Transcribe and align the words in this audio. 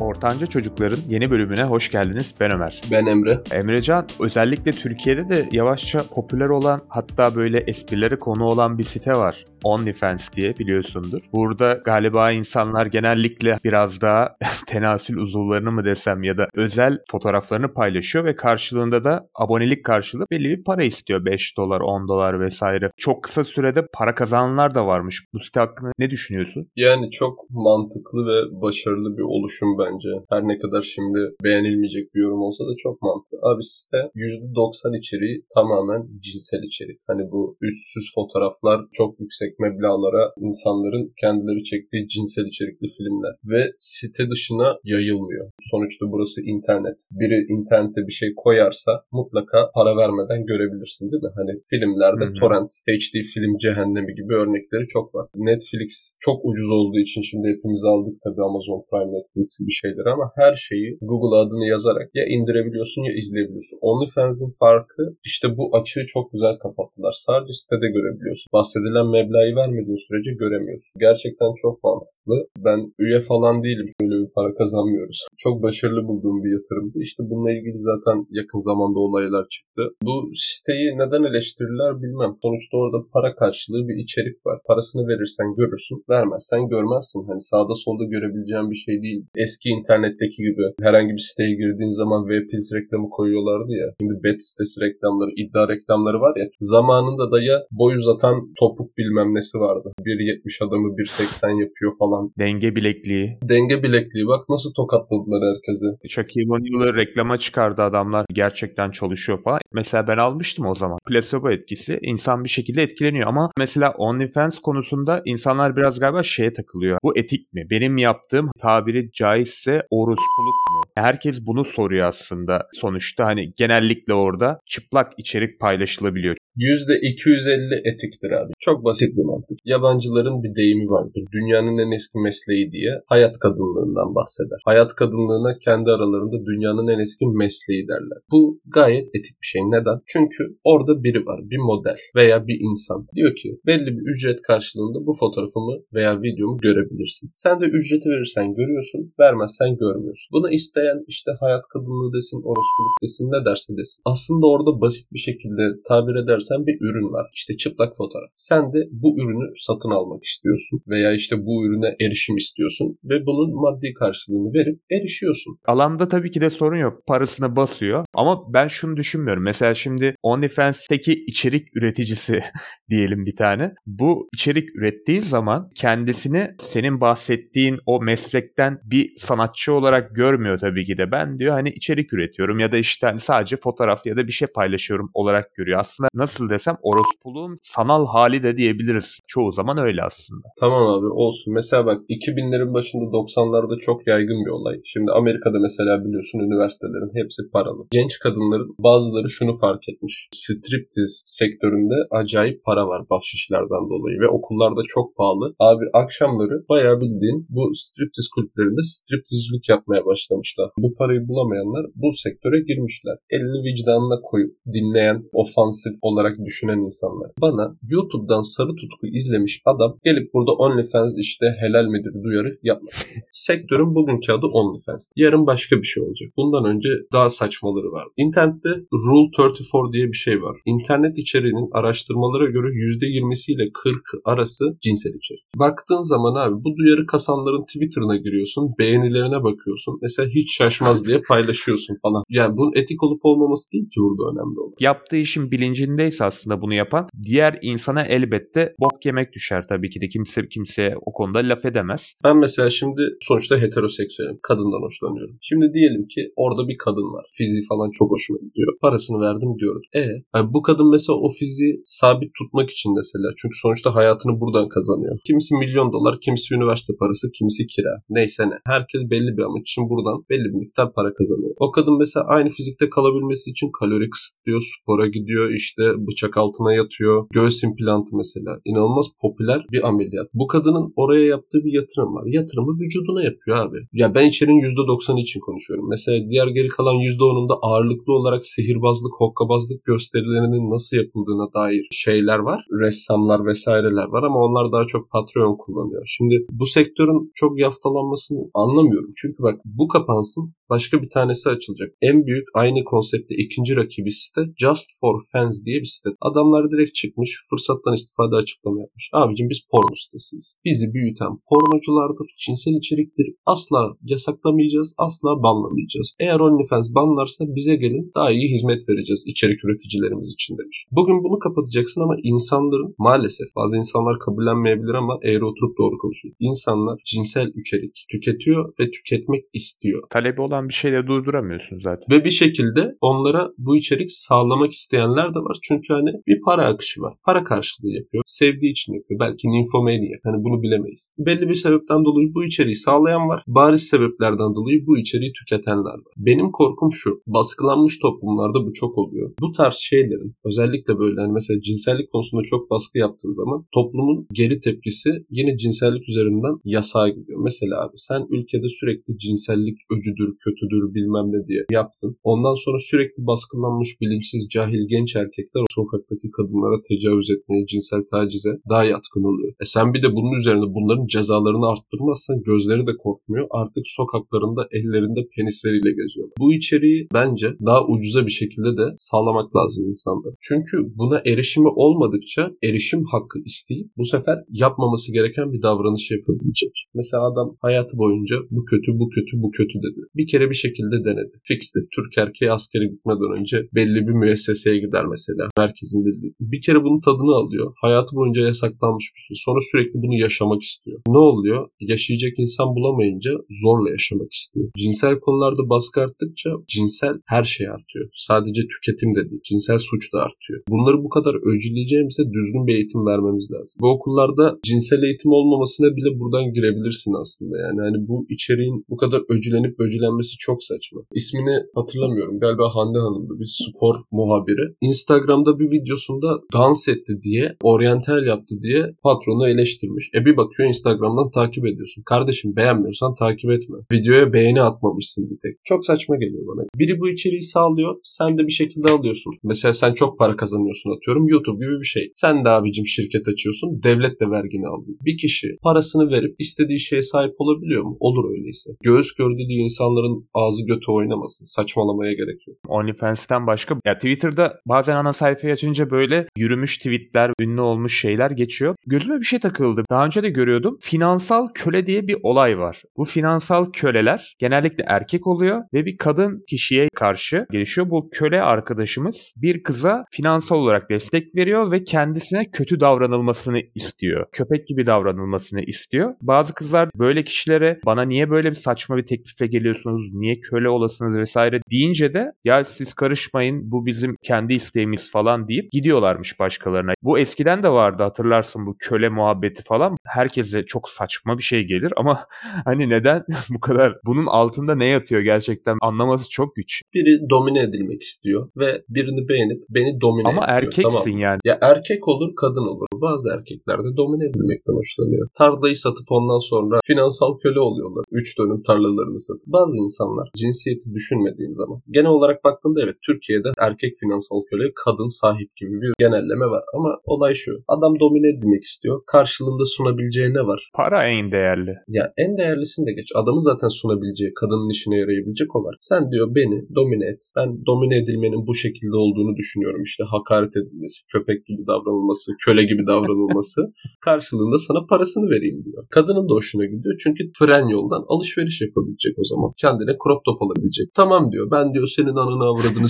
Ortanca 0.00 0.46
Çocukların 0.46 1.00
yeni 1.08 1.30
bölümüne 1.30 1.64
hoş 1.64 1.90
geldiniz. 1.90 2.34
Ben 2.40 2.50
Ömer. 2.50 2.82
Ben 2.90 3.06
Emre. 3.06 3.40
Emrecan 3.50 4.06
özellikle 4.20 4.72
Türkiye'de 4.72 5.28
de 5.28 5.48
yavaşça 5.52 6.04
popüler 6.14 6.48
olan 6.48 6.80
hatta 6.88 7.34
böyle 7.34 7.58
esprileri 7.58 8.18
konu 8.18 8.44
olan 8.44 8.78
bir 8.78 8.84
site 8.84 9.16
var. 9.16 9.44
OnlyFans 9.64 10.32
diye 10.32 10.58
biliyorsundur. 10.58 11.20
Burada 11.32 11.72
galiba 11.84 12.30
insanlar 12.30 12.86
genellikle 12.86 13.58
biraz 13.64 14.00
daha 14.00 14.36
tenasül 14.66 15.16
uzuvlarını 15.16 15.72
mı 15.72 15.84
desem 15.84 16.22
ya 16.22 16.38
da 16.38 16.48
özel 16.54 16.98
fotoğraflarını 17.10 17.74
paylaşıyor 17.74 18.24
ve 18.24 18.36
karşılığında 18.36 19.04
da 19.04 19.28
abonelik 19.34 19.84
karşılığı 19.84 20.26
belli 20.30 20.48
bir 20.48 20.64
para 20.64 20.84
istiyor. 20.84 21.24
5 21.24 21.56
dolar, 21.56 21.80
10 21.80 22.08
dolar 22.08 22.40
vesaire. 22.40 22.90
Çok 22.96 23.24
kısa 23.24 23.44
sürede 23.44 23.86
para 23.92 24.14
kazananlar 24.14 24.74
da 24.74 24.86
varmış. 24.86 25.26
Bu 25.32 25.38
site 25.38 25.60
hakkında 25.60 25.92
ne 25.98 26.10
düşünüyorsun? 26.10 26.68
Yani 26.76 27.10
çok 27.10 27.50
mantıklı 27.50 28.26
ve 28.26 28.60
başarılı 28.62 29.16
bir 29.16 29.22
oluşum 29.22 29.78
bence. 29.84 30.08
Her 30.30 30.42
ne 30.48 30.58
kadar 30.58 30.82
şimdi 30.82 31.20
beğenilmeyecek 31.44 32.14
bir 32.14 32.20
yorum 32.20 32.42
olsa 32.48 32.64
da 32.68 32.74
çok 32.78 33.02
mantıklı. 33.02 33.38
Abi 33.50 33.62
site 33.62 34.00
%90 34.14 34.98
içeriği 34.98 35.36
tamamen 35.54 36.02
cinsel 36.26 36.62
içerik. 36.70 36.98
Hani 37.10 37.30
bu 37.32 37.56
üstsüz 37.68 38.06
fotoğraflar 38.14 38.78
çok 38.92 39.20
yüksek 39.20 39.58
meblağlara 39.58 40.24
insanların 40.46 41.04
kendileri 41.20 41.64
çektiği 41.64 42.08
cinsel 42.08 42.46
içerikli 42.52 42.88
filmler 42.96 43.34
ve 43.52 43.62
site 43.78 44.24
dışına 44.32 44.68
yayılmıyor. 44.84 45.46
Sonuçta 45.70 46.04
burası 46.12 46.38
internet. 46.54 46.98
Biri 47.20 47.38
internette 47.54 48.00
bir 48.08 48.16
şey 48.20 48.30
koyarsa 48.44 48.92
mutlaka 49.12 49.58
para 49.74 49.92
vermeden 49.96 50.46
görebilirsin 50.50 51.10
değil 51.10 51.22
mi? 51.22 51.32
Hani 51.38 51.52
filmlerde 51.70 52.24
Hı 52.24 52.30
hı. 52.30 52.34
torrent, 52.40 52.70
HD 52.88 53.14
film 53.32 53.52
cehennemi 53.64 54.12
gibi 54.14 54.32
örnekleri 54.42 54.86
çok 54.88 55.14
var. 55.14 55.26
Netflix 55.34 55.92
çok 56.20 56.38
ucuz 56.48 56.70
olduğu 56.78 57.00
için 57.06 57.22
şimdi 57.30 57.46
hepimiz 57.54 57.84
aldık 57.84 58.16
tabii 58.24 58.42
Amazon 58.50 58.80
Prime, 58.90 59.12
Netflix 59.16 59.50
bir 59.66 59.73
şeyler 59.80 60.06
ama 60.14 60.26
her 60.40 60.54
şeyi 60.68 60.88
Google 61.08 61.36
adını 61.42 61.66
yazarak 61.74 62.08
ya 62.18 62.24
indirebiliyorsun 62.34 63.02
ya 63.08 63.12
izleyebiliyorsun. 63.20 63.78
OnlyFans'in 63.88 64.52
farkı 64.64 65.02
işte 65.24 65.46
bu 65.56 65.64
açığı 65.76 66.04
çok 66.14 66.32
güzel 66.32 66.56
kapattılar. 66.64 67.14
Sadece 67.26 67.52
sitede 67.52 67.88
görebiliyorsun. 67.96 68.48
Bahsedilen 68.56 69.06
meblağı 69.16 69.48
vermediğin 69.60 70.02
sürece 70.06 70.32
göremiyorsun. 70.42 70.92
Gerçekten 71.06 71.50
çok 71.62 71.74
mantıklı. 71.84 72.36
Ben 72.66 72.80
üye 72.98 73.20
falan 73.20 73.56
değilim. 73.64 73.88
Böyle 74.00 74.16
bir 74.22 74.32
para 74.36 74.54
kazanmıyoruz. 74.54 75.18
Çok 75.44 75.62
başarılı 75.62 76.02
bulduğum 76.08 76.44
bir 76.44 76.52
yatırımdı. 76.56 76.96
İşte 77.06 77.20
bununla 77.30 77.52
ilgili 77.52 77.78
zaten 77.90 78.16
yakın 78.30 78.58
zamanda 78.58 78.98
olaylar 79.06 79.44
çıktı. 79.54 79.82
Bu 80.08 80.14
siteyi 80.34 80.88
neden 81.02 81.22
eleştirirler 81.30 82.02
bilmem. 82.02 82.32
Sonuçta 82.42 82.74
orada 82.82 82.98
para 83.12 83.30
karşılığı 83.40 83.88
bir 83.88 83.96
içerik 84.04 84.46
var. 84.46 84.58
Parasını 84.68 85.02
verirsen 85.08 85.48
görürsün, 85.60 85.98
vermezsen 86.10 86.62
görmezsin. 86.68 87.26
Hani 87.28 87.40
sağda 87.40 87.74
solda 87.84 88.04
görebileceğin 88.04 88.70
bir 88.70 88.80
şey 88.86 89.02
değil. 89.02 89.22
Eski 89.44 89.63
internetteki 89.78 90.38
gibi 90.48 90.64
herhangi 90.86 91.12
bir 91.16 91.24
siteye 91.28 91.54
girdiğin 91.60 91.94
zaman 92.00 92.20
webpills 92.30 92.68
reklamı 92.76 93.08
koyuyorlardı 93.16 93.72
ya. 93.82 93.86
Şimdi 94.00 94.14
bet 94.24 94.38
sitesi 94.48 94.76
reklamları, 94.86 95.30
iddia 95.42 95.64
reklamları 95.72 96.18
var 96.26 96.34
ya. 96.40 96.46
Zamanında 96.60 97.26
da 97.32 97.38
ya 97.42 97.56
boy 97.70 97.94
uzatan 97.94 98.36
topuk 98.60 98.88
bilmem 98.98 99.34
nesi 99.34 99.58
vardı. 99.58 99.88
1.70 100.00 100.64
adamı 100.66 100.88
1.80 100.88 101.60
yapıyor 101.64 101.92
falan. 101.98 102.32
Denge 102.38 102.76
bilekliği. 102.76 103.38
Denge 103.52 103.82
bilekliği 103.82 104.26
bak 104.26 104.48
nasıl 104.48 104.70
tokatladılar 104.80 105.40
herkese. 105.50 105.86
Shaquille 106.08 106.52
O'Neal'ı 106.52 106.96
reklama 106.96 107.38
çıkardı 107.38 107.82
adamlar. 107.82 108.26
Gerçekten 108.32 108.90
çalışıyor 108.90 109.38
falan. 109.44 109.60
Mesela 109.72 110.06
ben 110.08 110.18
almıştım 110.18 110.66
o 110.66 110.74
zaman. 110.74 110.98
Placebo 111.08 111.50
etkisi. 111.50 111.98
insan 112.02 112.44
bir 112.44 112.48
şekilde 112.48 112.82
etkileniyor 112.82 113.28
ama 113.28 113.50
mesela 113.58 113.94
OnlyFans 113.98 114.58
konusunda 114.58 115.22
insanlar 115.24 115.76
biraz 115.76 116.00
galiba 116.00 116.22
şeye 116.22 116.52
takılıyor. 116.52 116.98
Bu 117.02 117.18
etik 117.18 117.54
mi? 117.54 117.66
Benim 117.70 117.96
yaptığım 117.96 118.50
tabiri 118.58 119.12
caizse 119.54 119.86
orospuluk 119.90 120.58
mu? 120.72 120.83
Herkes 120.94 121.46
bunu 121.46 121.64
soruyor 121.64 122.08
aslında. 122.08 122.66
Sonuçta 122.72 123.26
hani 123.26 123.52
genellikle 123.56 124.14
orada 124.14 124.60
çıplak 124.66 125.12
içerik 125.18 125.60
paylaşılabiliyor. 125.60 126.36
%250 126.56 127.94
etiktir 127.94 128.30
abi. 128.30 128.52
Çok 128.60 128.84
basit 128.84 129.16
bir 129.16 129.24
mantık. 129.24 129.58
Yabancıların 129.64 130.42
bir 130.42 130.54
deyimi 130.54 130.88
vardır. 130.90 131.22
Dünyanın 131.32 131.78
en 131.78 131.90
eski 131.96 132.18
mesleği 132.18 132.72
diye 132.72 132.92
hayat 133.06 133.38
kadınlığından 133.38 134.14
bahseder. 134.14 134.60
Hayat 134.64 134.94
kadınlığına 134.94 135.58
kendi 135.58 135.90
aralarında 135.90 136.38
dünyanın 136.50 136.88
en 136.88 137.00
eski 137.00 137.26
mesleği 137.26 137.88
derler. 137.88 138.18
Bu 138.32 138.60
gayet 138.66 139.06
etik 139.16 139.36
bir 139.42 139.46
şey. 139.52 139.62
Neden? 139.62 139.98
Çünkü 140.06 140.42
orada 140.64 141.02
biri 141.04 141.26
var. 141.26 141.40
Bir 141.50 141.58
model 141.70 141.98
veya 142.16 142.46
bir 142.46 142.58
insan. 142.68 143.06
Diyor 143.16 143.34
ki 143.36 143.48
belli 143.66 143.86
bir 143.96 144.04
ücret 144.14 144.42
karşılığında 144.42 145.06
bu 145.06 145.12
fotoğrafımı 145.20 145.76
veya 145.94 146.22
videomu 146.22 146.58
görebilirsin. 146.58 147.30
Sen 147.34 147.60
de 147.60 147.64
ücreti 147.64 148.08
verirsen 148.08 148.54
görüyorsun, 148.54 149.12
vermezsen 149.20 149.76
görmüyorsun. 149.76 150.28
Bunu 150.32 150.48
isteyen 150.84 151.04
işte 151.08 151.30
hayat 151.40 151.64
kadınlığı 151.72 152.12
desin, 152.16 152.38
orospuluk 152.38 152.94
desin, 153.02 153.26
ne 153.34 153.44
derse 153.44 153.76
desin. 153.76 154.02
Aslında 154.04 154.46
orada 154.46 154.80
basit 154.80 155.12
bir 155.12 155.18
şekilde 155.18 155.62
tabir 155.88 156.14
edersen 156.24 156.66
bir 156.66 156.76
ürün 156.80 157.12
var. 157.12 157.26
İşte 157.34 157.56
çıplak 157.56 157.96
fotoğraf. 157.96 158.30
Sen 158.34 158.72
de 158.72 158.78
bu 158.90 159.18
ürünü 159.18 159.52
satın 159.56 159.90
almak 159.90 160.24
istiyorsun 160.24 160.80
veya 160.88 161.12
işte 161.12 161.36
bu 161.46 161.66
ürüne 161.66 161.96
erişim 162.00 162.36
istiyorsun 162.36 162.98
ve 163.04 163.26
bunun 163.26 163.54
maddi 163.54 163.92
karşılığını 163.98 164.54
verip 164.54 164.80
erişiyorsun. 164.90 165.58
Alanda 165.64 166.08
tabii 166.08 166.30
ki 166.30 166.40
de 166.40 166.50
sorun 166.50 166.78
yok. 166.78 167.06
Parasına 167.06 167.56
basıyor. 167.56 168.04
Ama 168.14 168.52
ben 168.54 168.66
şunu 168.66 168.96
düşünmüyorum. 168.96 169.42
Mesela 169.42 169.74
şimdi 169.74 170.16
OnlyFans'teki 170.22 171.12
içerik 171.26 171.76
üreticisi 171.76 172.40
diyelim 172.90 173.26
bir 173.26 173.34
tane. 173.34 173.74
Bu 173.86 174.28
içerik 174.34 174.76
ürettiği 174.76 175.20
zaman 175.20 175.70
kendisini 175.74 176.50
senin 176.58 177.00
bahsettiğin 177.00 177.78
o 177.86 178.00
meslekten 178.02 178.78
bir 178.84 179.12
sanatçı 179.16 179.72
olarak 179.72 180.14
görmüyor 180.14 180.58
tabii 180.58 180.73
ki 180.82 180.98
de. 180.98 181.10
Ben 181.12 181.38
diyor 181.38 181.52
hani 181.52 181.70
içerik 181.70 182.12
üretiyorum 182.12 182.58
ya 182.58 182.72
da 182.72 182.76
işte 182.76 183.06
hani 183.06 183.20
sadece 183.20 183.56
fotoğraf 183.56 184.06
ya 184.06 184.16
da 184.16 184.26
bir 184.26 184.32
şey 184.32 184.48
paylaşıyorum 184.48 185.10
olarak 185.14 185.54
görüyor. 185.54 185.80
Aslında 185.80 186.08
nasıl 186.14 186.50
desem 186.50 186.76
orospuluğun 186.82 187.56
sanal 187.62 188.06
hali 188.06 188.42
de 188.42 188.56
diyebiliriz. 188.56 189.20
Çoğu 189.26 189.52
zaman 189.52 189.78
öyle 189.78 190.02
aslında. 190.02 190.46
Tamam 190.60 190.82
abi 190.82 191.06
olsun. 191.06 191.54
Mesela 191.54 191.86
bak 191.86 191.98
2000'lerin 192.10 192.74
başında 192.74 193.04
90'larda 193.04 193.78
çok 193.78 194.06
yaygın 194.06 194.44
bir 194.44 194.50
olay. 194.50 194.80
Şimdi 194.84 195.10
Amerika'da 195.12 195.58
mesela 195.60 196.04
biliyorsun 196.04 196.38
üniversitelerin 196.38 197.22
hepsi 197.22 197.42
paralı. 197.52 197.82
Genç 197.90 198.18
kadınların 198.18 198.74
bazıları 198.78 199.28
şunu 199.28 199.58
fark 199.58 199.88
etmiş. 199.88 200.28
Striptiz 200.32 201.22
sektöründe 201.26 201.94
acayip 202.10 202.64
para 202.64 202.88
var 202.88 203.02
bahşişlerden 203.10 203.84
dolayı 203.92 204.20
ve 204.20 204.28
okullarda 204.28 204.80
çok 204.88 205.16
pahalı. 205.16 205.54
Abi 205.58 205.84
akşamları 205.94 206.64
bayağı 206.68 207.00
bildiğin 207.00 207.46
bu 207.48 207.74
striptiz 207.74 208.28
kulüplerinde 208.34 208.82
striptizcilik 208.82 209.68
yapmaya 209.68 210.06
başlamışlar. 210.06 210.63
Bu 210.78 210.94
parayı 210.94 211.28
bulamayanlar 211.28 211.86
bu 211.94 212.12
sektöre 212.12 212.60
girmişler. 212.60 213.16
Elini 213.30 213.60
vicdanına 213.66 214.20
koyup 214.22 214.52
dinleyen, 214.74 215.18
ofansif 215.32 215.92
olarak 216.02 216.34
düşünen 216.46 216.78
insanlar. 216.78 217.30
Bana 217.40 217.76
YouTube'dan 217.88 218.42
sarı 218.42 218.72
tutku 218.80 219.06
izlemiş 219.06 219.62
adam 219.64 219.98
gelip 220.04 220.34
burada 220.34 220.52
OnlyFans 220.52 221.14
işte 221.18 221.46
helal 221.60 221.86
midir 221.86 222.14
duyarı 222.24 222.58
yapmaz. 222.62 223.06
Sektörün 223.32 223.94
bugünkü 223.94 224.32
adı 224.32 224.46
OnlyFans. 224.46 225.12
Yarın 225.16 225.46
başka 225.46 225.76
bir 225.76 225.88
şey 225.92 226.02
olacak. 226.02 226.28
Bundan 226.36 226.64
önce 226.64 226.88
daha 227.12 227.30
saçmaları 227.30 227.92
var. 227.92 228.06
İnternette 228.16 228.70
Rule 228.92 229.24
34 229.38 229.92
diye 229.92 230.06
bir 230.08 230.20
şey 230.26 230.42
var. 230.42 230.56
İnternet 230.66 231.18
içeriğinin 231.18 231.68
araştırmalara 231.72 232.46
göre 232.46 232.66
%20'si 232.66 233.52
ile 233.52 233.62
40'ı 233.62 234.20
arası 234.24 234.64
cinsel 234.82 235.14
içerik. 235.14 235.44
Baktığın 235.56 236.00
zaman 236.00 236.34
abi 236.34 236.64
bu 236.64 236.76
duyarı 236.76 237.06
kasanların 237.06 237.64
Twitter'ına 237.64 238.16
giriyorsun, 238.16 238.74
beğenilerine 238.78 239.42
bakıyorsun. 239.42 239.98
Mesela 240.02 240.28
hiç 240.28 240.53
şaşmaz 240.58 241.06
diye 241.06 241.20
paylaşıyorsun 241.28 241.96
falan. 242.02 242.22
Yani 242.28 242.56
bunun 242.56 242.72
etik 242.74 243.02
olup 243.02 243.20
olmaması 243.24 243.72
değil 243.72 243.84
ki 243.84 244.00
burada 244.04 244.22
önemli 244.32 244.60
olan. 244.60 244.74
Yaptığı 244.80 245.16
işin 245.16 245.50
bilincindeyse 245.50 246.24
aslında 246.24 246.62
bunu 246.62 246.74
yapan 246.74 247.06
diğer 247.26 247.58
insana 247.62 248.02
elbette 248.02 248.74
bok 248.80 249.06
yemek 249.06 249.32
düşer 249.32 249.62
tabii 249.68 249.90
ki 249.90 250.00
de. 250.00 250.08
Kimse 250.08 250.48
kimseye 250.48 250.94
o 251.06 251.12
konuda 251.12 251.38
laf 251.38 251.64
edemez. 251.64 252.14
Ben 252.24 252.36
mesela 252.38 252.70
şimdi 252.70 253.02
sonuçta 253.20 253.58
heteroseksüelim. 253.58 254.38
Kadından 254.42 254.82
hoşlanıyorum. 254.86 255.36
Şimdi 255.40 255.72
diyelim 255.74 256.08
ki 256.08 256.32
orada 256.36 256.68
bir 256.68 256.78
kadın 256.78 257.08
var. 257.16 257.24
Fiziği 257.32 257.62
falan 257.68 257.90
çok 257.98 258.10
hoşuma 258.10 258.38
gidiyor. 258.38 258.78
Parasını 258.80 259.20
verdim 259.20 259.50
diyorum. 259.60 259.82
E 259.96 260.00
yani 260.34 260.52
bu 260.54 260.62
kadın 260.62 260.90
mesela 260.90 261.16
o 261.16 261.28
fiziği 261.38 261.82
sabit 261.84 262.30
tutmak 262.38 262.70
için 262.70 262.94
mesela. 262.94 263.28
Çünkü 263.38 263.56
sonuçta 263.62 263.94
hayatını 263.94 264.40
buradan 264.40 264.68
kazanıyor. 264.68 265.18
Kimisi 265.26 265.54
milyon 265.54 265.92
dolar, 265.92 266.14
kimisi 266.24 266.54
üniversite 266.54 266.92
parası, 267.00 267.32
kimisi 267.38 267.66
kira. 267.66 267.92
Neyse 268.10 268.50
ne. 268.50 268.56
Herkes 268.66 269.02
belli 269.10 269.36
bir 269.36 269.42
amaç 269.42 269.62
için 269.70 269.88
buradan 269.90 270.18
belli 270.34 270.48
bir 270.52 270.60
miktar 270.64 270.88
para 270.96 271.10
kazanıyor. 271.18 271.54
O 271.64 271.66
kadın 271.76 271.96
mesela 271.98 272.22
aynı 272.34 272.48
fizikte 272.56 272.86
kalabilmesi 272.90 273.50
için 273.50 273.68
kalori 273.80 274.06
kısıtlıyor, 274.10 274.62
spora 274.72 275.06
gidiyor, 275.16 275.46
işte 275.60 275.82
bıçak 276.06 276.36
altına 276.42 276.70
yatıyor. 276.80 277.26
Göğüs 277.36 277.58
implantı 277.64 278.12
mesela 278.22 278.50
inanılmaz 278.64 279.06
popüler 279.22 279.60
bir 279.72 279.88
ameliyat. 279.88 280.28
Bu 280.34 280.46
kadının 280.46 280.92
oraya 280.96 281.24
yaptığı 281.34 281.60
bir 281.64 281.72
yatırım 281.80 282.10
var. 282.16 282.24
Yatırımı 282.38 282.72
vücuduna 282.80 283.22
yapıyor 283.30 283.56
abi. 283.64 283.78
Ya 283.92 284.14
ben 284.14 284.26
içerinin 284.28 284.60
%90'ı 284.60 285.20
için 285.20 285.40
konuşuyorum. 285.40 285.86
Mesela 285.88 286.28
diğer 286.30 286.48
geri 286.56 286.68
kalan 286.68 286.96
%10'unda 286.96 287.54
ağırlıklı 287.62 288.12
olarak 288.12 288.46
sihirbazlık, 288.46 289.14
hokkabazlık 289.18 289.84
gösterilerinin 289.84 290.70
nasıl 290.74 290.96
yapıldığına 290.96 291.46
dair 291.58 291.84
şeyler 291.90 292.38
var. 292.38 292.60
Ressamlar 292.80 293.46
vesaireler 293.46 294.08
var 294.14 294.22
ama 294.22 294.38
onlar 294.46 294.72
daha 294.72 294.86
çok 294.86 295.10
Patreon 295.10 295.56
kullanıyor. 295.56 296.02
Şimdi 296.06 296.34
bu 296.50 296.66
sektörün 296.66 297.30
çok 297.34 297.60
yaftalanmasını 297.60 298.38
anlamıyorum. 298.54 299.12
Çünkü 299.16 299.42
bak 299.42 299.56
bu 299.64 299.88
bolso 300.24 300.50
başka 300.70 301.02
bir 301.02 301.10
tanesi 301.10 301.48
açılacak. 301.48 301.90
En 302.02 302.26
büyük 302.26 302.48
aynı 302.54 302.84
konsepte 302.84 303.34
ikinci 303.44 303.76
rakibi 303.76 304.12
site 304.12 304.40
Just 304.56 304.88
for 305.00 305.14
Fans 305.32 305.64
diye 305.66 305.78
bir 305.80 305.90
site. 305.94 306.10
Adamlar 306.20 306.70
direkt 306.70 306.94
çıkmış 306.94 307.30
fırsattan 307.50 307.94
istifade 307.94 308.36
açıklama 308.36 308.80
yapmış. 308.80 309.10
Abicim 309.12 309.48
biz 309.50 309.60
porno 309.70 309.96
sitesiyiz. 309.96 310.58
Bizi 310.64 310.86
büyüten 310.94 311.32
pornoculardır, 311.48 312.28
cinsel 312.44 312.74
içeriktir. 312.82 313.26
Asla 313.46 313.80
yasaklamayacağız, 314.02 314.94
asla 314.98 315.30
banlamayacağız. 315.42 316.16
Eğer 316.20 316.40
OnlyFans 316.40 316.94
banlarsa 316.94 317.44
bize 317.56 317.76
gelin 317.76 318.12
daha 318.16 318.30
iyi 318.30 318.48
hizmet 318.54 318.88
vereceğiz 318.88 319.24
içerik 319.26 319.64
üreticilerimiz 319.64 320.28
için 320.34 320.58
demiş. 320.58 320.78
Bugün 320.90 321.24
bunu 321.24 321.38
kapatacaksın 321.38 322.00
ama 322.00 322.16
insanların 322.22 322.94
maalesef 322.98 323.48
bazı 323.56 323.76
insanlar 323.76 324.18
kabullenmeyebilir 324.24 324.94
ama 324.94 325.14
eğri 325.22 325.44
oturup 325.44 325.78
doğru 325.78 325.98
konuşuyor. 325.98 326.34
İnsanlar 326.40 327.00
cinsel 327.04 327.48
içerik 327.60 327.94
tüketiyor 328.12 328.72
ve 328.80 328.84
tüketmek 328.90 329.44
istiyor. 329.52 330.02
Talebi 330.10 330.40
olan 330.40 330.53
bir 330.68 330.74
şeyle 330.74 331.06
durduramıyorsun 331.06 331.78
zaten. 331.78 332.06
Ve 332.10 332.24
bir 332.24 332.30
şekilde 332.30 332.94
onlara 333.00 333.50
bu 333.58 333.76
içerik 333.76 334.12
sağlamak 334.12 334.72
isteyenler 334.72 335.34
de 335.34 335.38
var. 335.38 335.58
Çünkü 335.62 335.94
hani 335.94 336.10
bir 336.26 336.40
para 336.40 336.62
akışı 336.62 337.00
var. 337.00 337.14
Para 337.24 337.44
karşılığı 337.44 337.90
yapıyor. 337.90 338.22
Sevdiği 338.26 338.72
için 338.72 338.94
yapıyor. 338.94 339.20
Belki 339.20 339.48
nymphomania. 339.48 340.18
Hani 340.24 340.44
bunu 340.44 340.62
bilemeyiz. 340.62 341.14
Belli 341.18 341.48
bir 341.48 341.54
sebepten 341.54 342.04
dolayı 342.04 342.34
bu 342.34 342.44
içeriği 342.44 342.74
sağlayan 342.74 343.28
var. 343.28 343.42
Bariz 343.46 343.82
sebeplerden 343.82 344.54
dolayı 344.54 344.86
bu 344.86 344.98
içeriği 344.98 345.32
tüketenler 345.32 345.98
var. 346.04 346.14
Benim 346.16 346.50
korkum 346.50 346.92
şu. 346.92 347.22
Baskılanmış 347.26 347.98
toplumlarda 347.98 348.66
bu 348.66 348.72
çok 348.72 348.98
oluyor. 348.98 349.30
Bu 349.40 349.52
tarz 349.52 349.74
şeylerin 349.74 350.34
özellikle 350.44 350.98
böyle 350.98 351.20
hani 351.20 351.32
mesela 351.32 351.60
cinsellik 351.60 352.12
konusunda 352.12 352.42
çok 352.42 352.70
baskı 352.70 352.98
yaptığın 352.98 353.32
zaman 353.32 353.66
toplumun 353.74 354.26
geri 354.32 354.60
tepkisi 354.60 355.10
yine 355.30 355.58
cinsellik 355.58 356.08
üzerinden 356.08 356.60
yasağa 356.64 357.08
gidiyor. 357.08 357.40
Mesela 357.44 357.84
abi 357.84 357.96
sen 357.96 358.26
ülkede 358.30 358.68
sürekli 358.68 359.18
cinsellik 359.18 359.78
öcüdür, 359.90 360.36
kötüdür 360.44 360.94
bilmem 360.96 361.26
ne 361.34 361.40
diye 361.48 361.62
yaptın. 361.70 362.10
Ondan 362.22 362.56
sonra 362.64 362.78
sürekli 362.90 363.20
baskılanmış 363.30 363.90
bilinçsiz 364.00 364.48
cahil 364.54 364.82
genç 364.94 365.16
erkekler 365.16 365.64
sokaktaki 365.78 366.30
kadınlara 366.36 366.78
tecavüz 366.88 367.28
etmeye, 367.34 367.66
cinsel 367.66 368.02
tacize 368.10 368.52
daha 368.70 368.84
yatkın 368.84 369.24
oluyor. 369.30 369.52
E 369.62 369.64
sen 369.64 369.94
bir 369.94 370.02
de 370.02 370.08
bunun 370.16 370.32
üzerine 370.40 370.66
bunların 370.76 371.06
cezalarını 371.06 371.66
arttırmazsan 371.72 372.42
gözleri 372.42 372.86
de 372.86 372.94
korkmuyor. 373.04 373.46
Artık 373.50 373.84
sokaklarında 373.86 374.62
ellerinde 374.76 375.20
penisleriyle 375.36 375.90
geziyor. 376.00 376.28
Bu 376.38 376.52
içeriği 376.52 377.08
bence 377.14 377.48
daha 377.66 377.86
ucuza 377.86 378.26
bir 378.26 378.36
şekilde 378.40 378.76
de 378.80 378.86
sağlamak 378.96 379.56
lazım 379.56 379.88
insanlara. 379.88 380.34
Çünkü 380.40 380.76
buna 381.00 381.18
erişimi 381.26 381.68
olmadıkça 381.68 382.50
erişim 382.62 383.04
hakkı 383.04 383.38
isteyip 383.44 383.88
bu 383.96 384.04
sefer 384.04 384.38
yapmaması 384.48 385.12
gereken 385.12 385.52
bir 385.52 385.62
davranış 385.62 386.10
yapabilecek. 386.10 386.72
Mesela 386.94 387.22
adam 387.32 387.56
hayatı 387.60 387.98
boyunca 387.98 388.36
bu 388.50 388.64
kötü, 388.64 388.98
bu 388.98 389.08
kötü, 389.08 389.42
bu 389.42 389.50
kötü 389.50 389.78
dedi. 389.78 390.00
Bir 390.16 390.26
kere 390.34 390.50
bir 390.52 390.60
şekilde 390.64 390.96
denedi. 391.06 391.34
Fixti. 391.48 391.78
Türk 391.94 392.12
erkeği 392.22 392.50
askere 392.56 392.86
gitmeden 392.92 393.30
önce 393.38 393.56
belli 393.78 394.00
bir 394.06 394.16
müesseseye 394.22 394.76
gider 394.84 395.04
mesela. 395.14 395.44
Herkesin 395.62 396.00
bildiği. 396.06 396.30
Bir 396.52 396.60
kere 396.66 396.78
bunun 396.84 397.00
tadını 397.08 397.34
alıyor. 397.40 397.68
Hayatı 397.84 398.12
boyunca 398.18 398.42
yasaklanmış 398.50 399.06
bir 399.14 399.22
şey. 399.26 399.36
Sonra 399.46 399.60
sürekli 399.70 399.96
bunu 400.02 400.14
yaşamak 400.26 400.62
istiyor. 400.68 400.98
Ne 401.16 401.22
oluyor? 401.30 401.60
Yaşayacak 401.92 402.32
insan 402.44 402.68
bulamayınca 402.76 403.32
zorla 403.62 403.90
yaşamak 403.96 404.30
istiyor. 404.38 404.66
Cinsel 404.82 405.14
konularda 405.24 405.62
baskı 405.74 405.96
arttıkça 406.04 406.50
cinsel 406.74 407.14
her 407.34 407.44
şey 407.54 407.66
artıyor. 407.76 408.06
Sadece 408.28 408.62
tüketim 408.72 409.10
de 409.16 409.22
değil. 409.30 409.42
Cinsel 409.50 409.78
suç 409.88 410.04
da 410.14 410.18
artıyor. 410.28 410.58
Bunları 410.72 410.96
bu 411.04 411.08
kadar 411.16 411.34
öcüleyeceğimize 411.52 412.22
düzgün 412.36 412.66
bir 412.66 412.74
eğitim 412.78 413.02
vermemiz 413.10 413.46
lazım. 413.54 413.76
Bu 413.82 413.88
okullarda 413.94 414.46
cinsel 414.70 415.02
eğitim 415.02 415.32
olmamasına 415.38 415.88
bile 415.96 416.10
buradan 416.20 416.44
girebilirsin 416.56 417.12
aslında. 417.22 417.54
Yani 417.64 417.80
hani 417.86 417.98
bu 418.08 418.16
içeriğin 418.34 418.76
bu 418.90 418.96
kadar 419.02 419.20
öcülenip 419.34 419.74
öcülenmesi 419.84 420.23
çok 420.38 420.62
saçma. 420.62 421.00
İsmini 421.14 421.56
hatırlamıyorum. 421.74 422.40
Galiba 422.40 422.74
Hande 422.74 422.98
Hanım'dı. 422.98 423.32
Bir 423.40 423.50
spor 423.58 423.94
muhabiri. 424.10 424.74
Instagram'da 424.80 425.58
bir 425.58 425.70
videosunda 425.70 426.40
dans 426.52 426.88
etti 426.88 427.12
diye, 427.22 427.56
oryantal 427.62 428.26
yaptı 428.26 428.54
diye 428.62 428.82
patronu 429.02 429.48
eleştirmiş. 429.48 430.10
E 430.14 430.24
bir 430.24 430.36
bakıyor 430.36 430.68
Instagram'dan 430.68 431.30
takip 431.30 431.66
ediyorsun. 431.66 432.02
Kardeşim 432.06 432.56
beğenmiyorsan 432.56 433.14
takip 433.14 433.50
etme. 433.50 433.76
Videoya 433.92 434.32
beğeni 434.32 434.62
atmamışsın 434.62 435.30
bir 435.30 435.38
tek. 435.42 435.60
Çok 435.64 435.86
saçma 435.86 436.16
geliyor 436.16 436.46
bana. 436.46 436.66
Biri 436.78 437.00
bu 437.00 437.08
içeriği 437.08 437.42
sağlıyor. 437.42 437.96
Sen 438.04 438.38
de 438.38 438.46
bir 438.46 438.52
şekilde 438.52 438.88
alıyorsun. 438.90 439.34
Mesela 439.42 439.72
sen 439.72 439.94
çok 439.94 440.18
para 440.18 440.36
kazanıyorsun 440.36 440.90
atıyorum. 440.96 441.28
YouTube 441.28 441.64
gibi 441.64 441.80
bir 441.80 441.86
şey. 441.86 442.10
Sen 442.14 442.44
de 442.44 442.48
abicim 442.48 442.86
şirket 442.86 443.28
açıyorsun. 443.28 443.82
Devlet 443.82 444.20
de 444.20 444.30
vergini 444.30 444.66
alıyor. 444.66 444.98
Bir 445.06 445.18
kişi 445.18 445.48
parasını 445.62 446.10
verip 446.10 446.34
istediği 446.38 446.80
şeye 446.80 447.02
sahip 447.02 447.34
olabiliyor 447.38 447.82
mu? 447.82 447.96
Olur 448.00 448.30
öyleyse. 448.30 448.70
Göğüs 448.82 449.12
gördüğü 449.14 449.52
insanların 449.66 450.13
ağzı 450.34 450.66
götü 450.66 450.92
oynamasın. 450.92 451.44
Saçmalamaya 451.44 452.12
gerek 452.12 452.48
yok. 452.48 452.56
OnlyFans'ten 452.68 453.46
başka 453.46 453.76
ya 453.84 453.94
Twitter'da 453.94 454.60
bazen 454.66 454.96
ana 454.96 455.12
sayfayı 455.12 455.52
açınca 455.52 455.90
böyle 455.90 456.26
yürümüş 456.36 456.78
tweetler, 456.78 457.32
ünlü 457.40 457.60
olmuş 457.60 458.00
şeyler 458.00 458.30
geçiyor. 458.30 458.76
Gözüme 458.86 459.20
bir 459.20 459.24
şey 459.24 459.38
takıldı. 459.38 459.84
Daha 459.90 460.04
önce 460.04 460.22
de 460.22 460.30
görüyordum. 460.30 460.78
Finansal 460.80 461.46
köle 461.54 461.86
diye 461.86 462.06
bir 462.08 462.16
olay 462.22 462.58
var. 462.58 462.82
Bu 462.96 463.04
finansal 463.04 463.64
köleler 463.72 464.34
genellikle 464.38 464.84
erkek 464.88 465.26
oluyor 465.26 465.62
ve 465.74 465.86
bir 465.86 465.96
kadın 465.96 466.44
kişiye 466.48 466.88
karşı 466.94 467.46
gelişiyor. 467.50 467.90
Bu 467.90 468.08
köle 468.12 468.42
arkadaşımız 468.42 469.34
bir 469.36 469.62
kıza 469.62 470.04
finansal 470.10 470.56
olarak 470.56 470.90
destek 470.90 471.36
veriyor 471.36 471.70
ve 471.70 471.84
kendisine 471.84 472.50
kötü 472.50 472.80
davranılmasını 472.80 473.60
istiyor. 473.74 474.26
Köpek 474.32 474.66
gibi 474.66 474.86
davranılmasını 474.86 475.60
istiyor. 475.60 476.14
Bazı 476.22 476.54
kızlar 476.54 476.88
böyle 476.98 477.24
kişilere 477.24 477.80
bana 477.86 478.02
niye 478.02 478.30
böyle 478.30 478.50
bir 478.50 478.54
saçma 478.54 478.96
bir 478.96 479.06
teklifle 479.06 479.46
geliyorsunuz, 479.46 480.03
niye 480.12 480.40
köle 480.40 480.68
olasınız 480.68 481.16
vesaire 481.16 481.60
deyince 481.70 482.12
de 482.14 482.32
ya 482.44 482.64
siz 482.64 482.94
karışmayın 482.94 483.70
bu 483.72 483.86
bizim 483.86 484.16
kendi 484.22 484.54
isteğimiz 484.54 485.12
falan 485.12 485.48
deyip 485.48 485.72
gidiyorlarmış 485.72 486.40
başkalarına. 486.40 486.92
Bu 487.02 487.18
eskiden 487.18 487.62
de 487.62 487.68
vardı 487.68 488.02
hatırlarsın 488.02 488.66
bu 488.66 488.76
köle 488.78 489.08
muhabbeti 489.08 489.62
falan. 489.62 489.96
Herkese 490.06 490.64
çok 490.64 490.88
saçma 490.88 491.38
bir 491.38 491.42
şey 491.42 491.62
gelir 491.62 491.92
ama 491.96 492.18
hani 492.64 492.88
neden 492.88 493.24
bu 493.50 493.60
kadar 493.60 493.96
bunun 494.06 494.26
altında 494.26 494.74
ne 494.74 494.84
yatıyor 494.86 495.20
gerçekten 495.20 495.76
anlaması 495.82 496.28
çok 496.30 496.56
güç. 496.56 496.82
Biri 496.94 497.30
domine 497.30 497.62
edilmek 497.62 498.02
istiyor 498.02 498.48
ve 498.56 498.82
birini 498.88 499.28
beğenip 499.28 499.62
beni 499.70 500.00
domine 500.00 500.28
Ama 500.28 500.44
ediyor. 500.44 500.58
erkeksin 500.58 501.10
tamam. 501.10 501.18
yani. 501.18 501.38
Ya 501.44 501.58
erkek 501.62 502.08
olur 502.08 502.30
kadın 502.36 502.66
olur. 502.72 502.86
Bazı 502.94 503.28
erkekler 503.36 503.78
de 503.78 503.96
domine 503.96 504.24
edilmekten 504.24 504.72
hoşlanıyor. 504.72 505.28
Tarlayı 505.38 505.76
satıp 505.76 506.06
ondan 506.10 506.38
sonra 506.38 506.78
finansal 506.86 507.36
köle 507.42 507.60
oluyorlar. 507.60 508.04
Üç 508.12 508.38
dönüm 508.38 508.62
tarlalarını 508.62 509.20
satıp. 509.20 509.46
Bazı 509.46 509.76
insanlar 509.94 510.28
cinsiyeti 510.36 510.94
düşünmediğin 510.94 511.54
zaman. 511.60 511.78
Genel 511.96 512.14
olarak 512.18 512.44
baktığında 512.44 512.80
evet 512.84 512.96
Türkiye'de 513.06 513.48
erkek 513.58 513.92
finansal 514.00 514.38
köle 514.50 514.64
kadın 514.84 515.10
sahip 515.20 515.50
gibi 515.60 515.74
bir 515.82 515.92
genelleme 515.98 516.46
var. 516.54 516.62
Ama 516.76 516.90
olay 517.04 517.34
şu. 517.34 517.52
Adam 517.68 518.00
domine 518.00 518.28
edilmek 518.32 518.62
istiyor. 518.62 519.02
Karşılığında 519.06 519.64
sunabileceği 519.76 520.30
ne 520.34 520.42
var? 520.50 520.60
Para 520.74 521.00
en 521.14 521.32
değerli. 521.32 521.72
Ya 521.88 522.12
en 522.16 522.36
değerlisini 522.38 522.86
de 522.86 522.92
geç. 522.92 523.08
Adamı 523.14 523.40
zaten 523.50 523.68
sunabileceği, 523.68 524.32
kadının 524.40 524.70
işine 524.76 524.96
yarayabilecek 525.02 525.56
o 525.56 525.64
var. 525.64 525.76
Sen 525.80 526.10
diyor 526.10 526.34
beni 526.34 526.56
domine 526.76 527.06
et. 527.12 527.22
Ben 527.36 527.48
domine 527.66 527.96
edilmenin 527.98 528.46
bu 528.46 528.54
şekilde 528.54 528.96
olduğunu 528.96 529.36
düşünüyorum. 529.36 529.82
İşte 529.82 530.04
hakaret 530.14 530.56
edilmesi, 530.56 530.98
köpek 531.12 531.46
gibi 531.46 531.62
davranılması, 531.66 532.32
köle 532.44 532.62
gibi 532.70 532.86
davranılması. 532.86 533.60
Karşılığında 534.04 534.58
sana 534.58 534.80
parasını 534.90 535.26
vereyim 535.34 535.64
diyor. 535.64 535.86
Kadının 535.90 536.28
da 536.28 536.34
hoşuna 536.34 536.64
gidiyor. 536.64 536.94
Çünkü 537.02 537.22
fren 537.38 537.66
yoldan 537.76 538.04
alışveriş 538.08 538.60
yapabilecek 538.60 539.14
o 539.18 539.24
zaman. 539.24 539.50
Kendine 539.84 539.96
crop 540.04 540.24
top 540.24 540.42
alabilecek. 540.42 540.94
Tamam 540.94 541.32
diyor. 541.32 541.50
Ben 541.50 541.74
diyor 541.74 541.86
senin 541.86 542.16
anını 542.16 542.44
avradını. 542.44 542.88